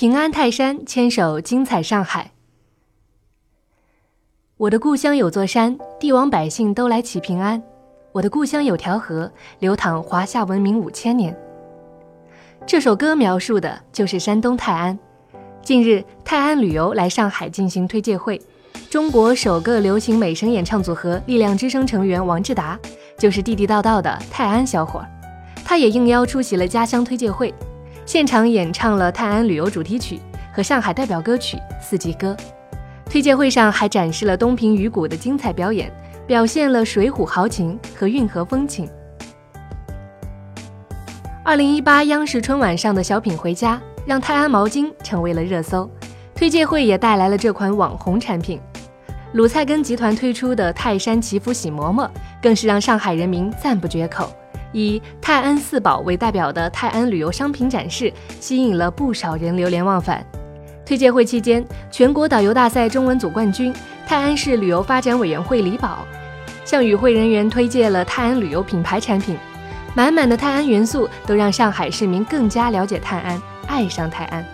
[0.00, 2.30] 平安泰山牵手精彩上海。
[4.56, 7.60] 我的故乡有座山，帝王百姓都来祈平安。
[8.12, 11.36] 我的故乡有条河，流淌华夏文明五千年。
[12.64, 14.96] 这首歌描述的就是山东泰安。
[15.64, 18.40] 近日，泰安旅游来上海进行推介会，
[18.88, 22.78] 中国首个流行美声演唱组合力量之声成员王志达，
[23.18, 25.04] 就是地地道道的泰安小伙。
[25.64, 27.52] 他也应邀出席了家乡推介会。
[28.08, 30.18] 现场演唱了泰安旅游主题曲
[30.50, 32.34] 和上海代表歌曲《四季歌》，
[33.04, 35.92] 推介会上还展示了东平鱼谷的精彩表演，
[36.26, 38.88] 表现了水浒豪情和运河风情。
[41.44, 45.86] 二零一八央视春晚上的小品回家，让泰安毛巾成为了热搜，
[46.34, 48.58] 推介会也带来了这款网红产品。
[49.34, 54.32] 鲁菜根集团推出的泰山祈福洗馍馍，更是让上海人民赞不绝口。
[54.72, 60.24] 以泰安四宝为代表的泰安旅游商品展示，吸引了不少人流连忘返。
[60.84, 63.74] 推介会期间，全国导游大赛中文组冠军
[64.06, 66.06] 泰安市旅游发展委员会李宝
[66.64, 69.36] 向与会人员推介了泰安旅游品牌产品，
[69.94, 74.44] 满满的泰安元素都让上海市民更加了解泰安，爱上泰安。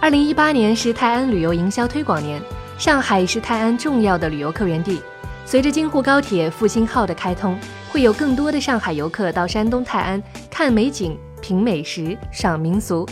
[0.00, 2.40] 二零一八年是泰安旅游营销推广年，
[2.78, 5.02] 上海是泰安重要的旅游客源地。
[5.50, 7.58] 随着京沪高铁复兴号的开通。
[7.90, 13.04] 会有更多的上海游客到山东泰安看美景、品美食、赏民俗，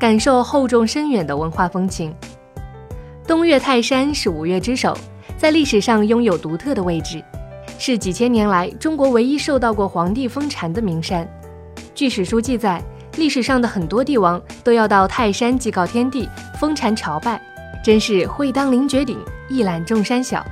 [0.00, 2.14] 感受厚重深远的文化风情。
[3.26, 4.96] 东岳泰山是五岳之首，
[5.36, 7.22] 在历史上拥有独特的位置，
[7.78, 11.28] 是几千年来中国唯一受到过皇帝封禅的名山。
[11.94, 12.82] 据史书记载，
[13.18, 16.26] 历史上的很多帝王都要到泰山祭告天地、
[16.58, 17.38] 封禅朝拜，
[17.84, 19.18] 真是会当凌绝顶，
[19.50, 20.42] 一览众山小。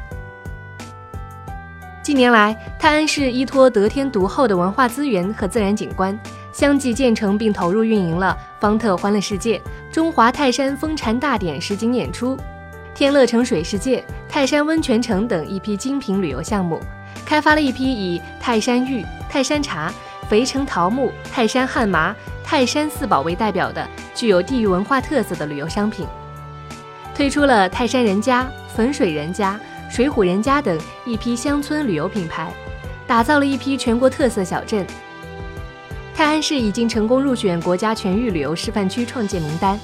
[2.03, 6.19] 近年来，泰安市依托得天独厚的文化资源和自然景观，
[6.51, 9.61] 相继建成并投入运营了方特欢乐世界、
[9.93, 12.39] 中华泰山封禅大典实景演出、
[12.95, 16.81] 天乐城水世界、泰山温泉城等一批精品旅游项目，
[17.27, 19.93] 开发了一批以泰山玉、泰山茶、
[20.27, 26.07] 肥城桃木、泰山旱麻、泰山四宝为代表的具有地域文化特色的旅游商品，
[27.15, 29.61] 推出了泰山人家、汾水人家。
[29.91, 32.53] 水浒人家等一批乡村旅游品牌，
[33.09, 34.87] 打造了一批全国特色小镇。
[36.15, 39.79] 泰安市已经成功入选国家全域旅游示范区创建名单。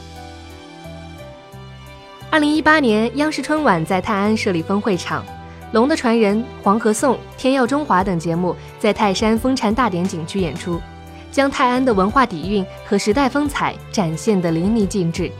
[2.30, 5.24] 二零一八年，央视春晚在泰安设立分会场，
[5.72, 10.80] 《龙的传人》《黄河颂》《天耀中华》等节目在泰山封禅大典景区演出，
[11.32, 15.32] 将泰安的文化底蕴和时代风采展现得淋漓尽致。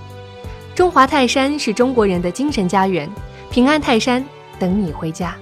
[0.74, 3.08] 中华泰山是中国人的精神家园，
[3.48, 4.24] 平安泰山。
[4.58, 5.36] 等你回家。